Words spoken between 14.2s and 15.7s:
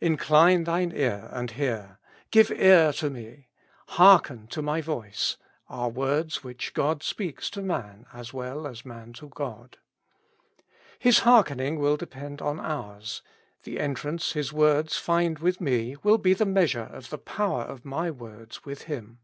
His words find with